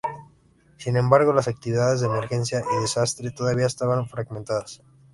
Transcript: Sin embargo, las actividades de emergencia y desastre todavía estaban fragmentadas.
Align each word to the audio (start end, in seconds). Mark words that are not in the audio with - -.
Sin 0.77 0.97
embargo, 0.97 1.31
las 1.31 1.47
actividades 1.47 2.01
de 2.01 2.07
emergencia 2.07 2.63
y 2.75 2.81
desastre 2.81 3.29
todavía 3.29 3.67
estaban 3.67 4.07
fragmentadas. 4.09 4.81